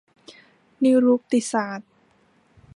[0.83, 1.89] นิรุกติศาสตร์